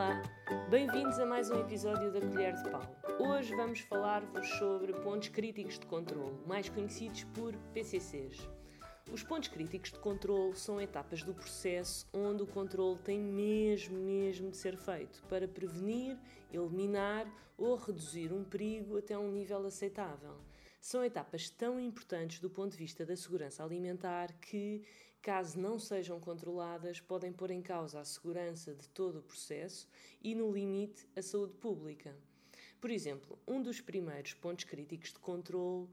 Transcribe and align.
Olá, 0.00 0.22
bem-vindos 0.70 1.18
a 1.18 1.26
mais 1.26 1.50
um 1.50 1.60
episódio 1.60 2.10
da 2.10 2.22
Colher 2.22 2.54
de 2.54 2.70
Pau. 2.70 2.80
Hoje 3.18 3.54
vamos 3.54 3.80
falar-vos 3.80 4.48
sobre 4.54 4.94
pontos 4.94 5.28
críticos 5.28 5.78
de 5.78 5.84
controle, 5.84 6.38
mais 6.46 6.70
conhecidos 6.70 7.24
por 7.24 7.54
PCCs. 7.74 8.48
Os 9.12 9.22
pontos 9.22 9.50
críticos 9.50 9.92
de 9.92 9.98
controle 9.98 10.56
são 10.56 10.80
etapas 10.80 11.22
do 11.22 11.34
processo 11.34 12.06
onde 12.14 12.42
o 12.42 12.46
controle 12.46 12.98
tem 13.00 13.20
mesmo, 13.20 13.98
mesmo 13.98 14.50
de 14.50 14.56
ser 14.56 14.74
feito 14.78 15.22
para 15.28 15.46
prevenir, 15.46 16.16
eliminar 16.50 17.26
ou 17.58 17.76
reduzir 17.76 18.32
um 18.32 18.42
perigo 18.42 18.96
até 18.96 19.18
um 19.18 19.30
nível 19.30 19.66
aceitável. 19.66 20.38
São 20.80 21.04
etapas 21.04 21.50
tão 21.50 21.78
importantes 21.78 22.40
do 22.40 22.48
ponto 22.48 22.72
de 22.72 22.78
vista 22.78 23.04
da 23.04 23.14
segurança 23.14 23.62
alimentar 23.62 24.32
que, 24.40 24.82
caso 25.20 25.60
não 25.60 25.78
sejam 25.78 26.18
controladas, 26.18 27.00
podem 27.00 27.30
pôr 27.30 27.50
em 27.50 27.60
causa 27.60 28.00
a 28.00 28.04
segurança 28.04 28.74
de 28.74 28.88
todo 28.88 29.18
o 29.18 29.22
processo 29.22 29.86
e, 30.22 30.34
no 30.34 30.50
limite, 30.50 31.06
a 31.14 31.20
saúde 31.20 31.52
pública. 31.52 32.16
Por 32.80 32.90
exemplo, 32.90 33.38
um 33.46 33.60
dos 33.60 33.82
primeiros 33.82 34.32
pontos 34.32 34.64
críticos 34.64 35.12
de 35.12 35.18
controle 35.18 35.86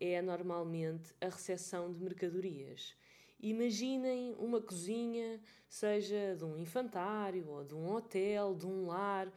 é 0.00 0.20
normalmente 0.20 1.14
a 1.20 1.26
recepção 1.26 1.92
de 1.92 2.00
mercadorias. 2.00 2.96
Imaginem 3.38 4.34
uma 4.38 4.60
cozinha, 4.60 5.40
seja 5.68 6.34
de 6.36 6.44
um 6.44 6.58
infantário 6.58 7.48
ou 7.48 7.64
de 7.64 7.74
um 7.74 7.92
hotel, 7.94 8.56
de 8.56 8.66
um 8.66 8.86
lar, 8.86 9.32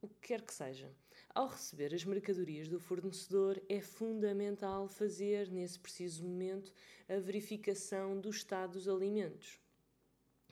o 0.00 0.08
que 0.08 0.28
quer 0.28 0.42
que 0.42 0.54
seja. 0.54 0.90
Ao 1.34 1.46
receber 1.46 1.94
as 1.94 2.04
mercadorias 2.04 2.68
do 2.68 2.80
fornecedor, 2.80 3.60
é 3.68 3.80
fundamental 3.80 4.88
fazer, 4.88 5.50
nesse 5.50 5.78
preciso 5.78 6.24
momento, 6.24 6.72
a 7.08 7.18
verificação 7.18 8.20
do 8.20 8.30
estado 8.30 8.72
dos 8.72 8.88
alimentos. 8.88 9.60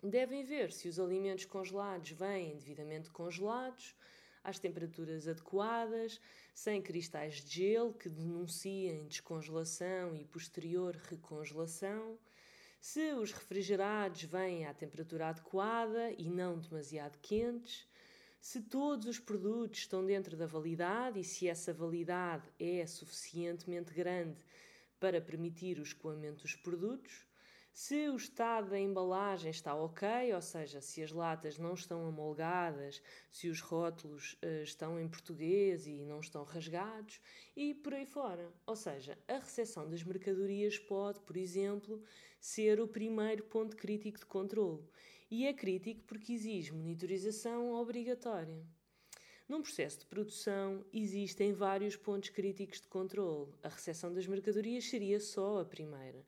Devem 0.03 0.45
ver 0.45 0.73
se 0.73 0.89
os 0.89 1.01
alimentos 1.01 1.45
congelados 1.45 2.11
vêm 2.11 2.57
devidamente 2.57 3.11
congelados, 3.11 3.95
às 4.45 4.59
temperaturas 4.61 5.27
adequadas, 5.27 6.21
sem 6.55 6.81
cristais 6.81 7.43
de 7.45 7.55
gelo 7.55 7.93
que 7.93 8.09
denunciem 8.09 9.09
descongelação 9.09 10.15
e 10.15 10.25
posterior 10.25 10.95
recongelação. 10.95 12.17
Se 12.81 13.13
os 13.15 13.33
refrigerados 13.33 14.23
vêm 14.23 14.67
à 14.67 14.73
temperatura 14.73 15.29
adequada 15.29 16.13
e 16.13 16.31
não 16.31 16.59
demasiado 16.59 17.19
quentes, 17.19 17.89
se 18.47 18.61
todos 18.61 19.09
os 19.09 19.19
produtos 19.19 19.81
estão 19.81 20.07
dentro 20.07 20.37
da 20.37 20.47
validade 20.47 21.19
e 21.19 21.25
se 21.25 21.49
essa 21.49 21.75
validade 21.75 22.49
é 22.61 22.87
suficientemente 22.87 23.93
grande 23.93 24.39
para 25.01 25.21
permitir 25.21 25.81
o 25.81 25.83
escoamento 25.83 26.43
dos 26.43 26.55
produtos, 26.55 27.27
se 27.77 28.09
o 28.09 28.17
estado 28.17 28.71
da 28.71 28.81
embalagem 28.81 29.51
está 29.51 29.75
ok, 29.75 30.33
ou 30.33 30.41
seja, 30.41 30.81
se 30.81 31.03
as 31.03 31.13
latas 31.13 31.59
não 31.59 31.75
estão 31.75 32.07
amolgadas, 32.07 33.03
se 33.31 33.51
os 33.51 33.61
rótulos 33.61 34.33
uh, 34.43 34.63
estão 34.63 34.99
em 34.99 35.07
português 35.07 35.87
e 35.87 36.03
não 36.03 36.21
estão 36.21 36.43
rasgados 36.43 37.21
e 37.55 37.75
por 37.75 37.93
aí 37.93 38.07
fora. 38.07 38.51
Ou 38.65 38.75
seja, 38.75 39.19
a 39.29 39.35
recepção 39.35 39.87
das 39.91 40.03
mercadorias 40.03 40.79
pode, 40.79 41.21
por 41.21 41.37
exemplo, 41.37 42.03
ser 42.41 42.81
o 42.81 42.89
primeiro 42.89 43.45
ponto 43.45 43.77
crítico 43.77 44.21
de 44.21 44.25
controle. 44.25 44.83
E 45.31 45.47
é 45.47 45.53
crítico 45.53 46.01
porque 46.07 46.33
exige 46.33 46.73
monitorização 46.73 47.75
obrigatória. 47.75 48.65
Num 49.47 49.61
processo 49.61 49.99
de 49.99 50.07
produção, 50.07 50.83
existem 50.95 51.53
vários 51.53 51.95
pontos 51.95 52.31
críticos 52.31 52.81
de 52.81 52.89
controle. 52.89 53.53
A 53.63 53.69
recepção 53.69 54.15
das 54.15 54.27
mercadorias 54.27 54.89
seria 54.89 55.21
só 55.21 55.61
a 55.61 55.65
primeira 55.67 56.25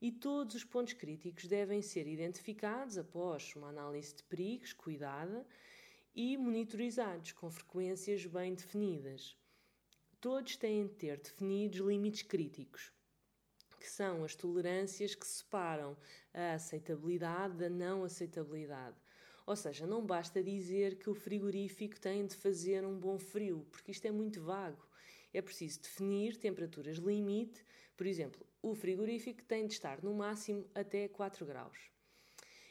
e 0.00 0.10
todos 0.10 0.54
os 0.54 0.64
pontos 0.64 0.94
críticos 0.94 1.46
devem 1.46 1.82
ser 1.82 2.06
identificados 2.06 2.96
após 2.96 3.54
uma 3.54 3.68
análise 3.68 4.14
de 4.14 4.22
perigos 4.22 4.72
cuidada 4.72 5.46
e 6.14 6.36
monitorizados 6.36 7.32
com 7.32 7.50
frequências 7.50 8.24
bem 8.24 8.54
definidas. 8.54 9.36
Todos 10.20 10.56
têm 10.56 10.86
de 10.86 10.94
ter 10.94 11.18
definidos 11.18 11.80
limites 11.80 12.22
críticos, 12.22 12.92
que 13.78 13.88
são 13.88 14.24
as 14.24 14.34
tolerâncias 14.34 15.14
que 15.14 15.26
separam 15.26 15.96
a 16.32 16.54
aceitabilidade 16.54 17.56
da 17.56 17.68
não 17.68 18.04
aceitabilidade. 18.04 18.96
Ou 19.46 19.56
seja, 19.56 19.86
não 19.86 20.04
basta 20.04 20.42
dizer 20.42 20.96
que 20.96 21.10
o 21.10 21.14
frigorífico 21.14 21.98
tem 21.98 22.26
de 22.26 22.36
fazer 22.36 22.84
um 22.84 22.98
bom 22.98 23.18
frio, 23.18 23.66
porque 23.70 23.90
isto 23.90 24.06
é 24.06 24.10
muito 24.10 24.42
vago. 24.42 24.89
É 25.32 25.40
preciso 25.40 25.80
definir 25.80 26.36
temperaturas 26.36 26.96
limite, 26.96 27.64
por 27.96 28.06
exemplo, 28.06 28.46
o 28.62 28.74
frigorífico 28.74 29.42
tem 29.44 29.66
de 29.66 29.74
estar 29.74 30.02
no 30.02 30.14
máximo 30.14 30.68
até 30.74 31.06
4 31.06 31.46
graus. 31.46 31.78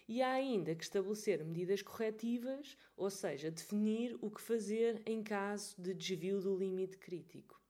E 0.07 0.21
há 0.21 0.31
ainda 0.31 0.73
que 0.73 0.83
estabelecer 0.83 1.45
medidas 1.45 1.81
corretivas, 1.83 2.75
ou 2.97 3.09
seja, 3.09 3.51
definir 3.51 4.17
o 4.21 4.29
que 4.31 4.41
fazer 4.41 5.01
em 5.05 5.21
caso 5.21 5.79
de 5.79 5.93
desvio 5.93 6.41
do 6.41 6.57
limite 6.57 6.97
crítico. 6.97 7.61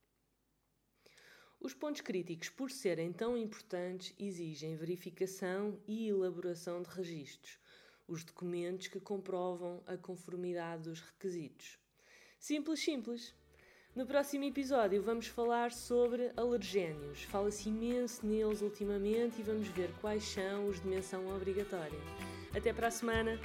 Os 1.59 1.73
pontos 1.73 1.99
críticos, 1.99 2.47
por 2.47 2.71
serem 2.71 3.11
tão 3.11 3.37
importantes, 3.37 4.15
exigem 4.17 4.77
verificação 4.77 5.77
e 5.85 6.07
elaboração 6.07 6.81
de 6.81 6.89
registros, 6.89 7.59
os 8.07 8.23
documentos 8.23 8.87
que 8.87 9.01
comprovam 9.01 9.83
a 9.85 9.97
conformidade 9.97 10.83
dos 10.83 11.01
requisitos. 11.01 11.77
Simples, 12.39 12.79
simples. 12.79 13.35
No 13.95 14.05
próximo 14.05 14.43
episódio 14.43 15.01
vamos 15.01 15.25
falar 15.25 15.71
sobre 15.71 16.31
alergénios. 16.37 17.23
Fala-se 17.23 17.69
imenso 17.69 18.23
neles 18.25 18.61
ultimamente 18.61 19.39
e 19.39 19.43
vamos 19.43 19.67
ver 19.69 19.89
quais 19.99 20.23
são 20.23 20.67
os 20.67 20.79
de 20.79 20.87
menção 20.87 21.27
obrigatória. 21.35 21.99
Até 22.55 22.71
para 22.71 22.87
a 22.87 22.91
semana! 22.91 23.39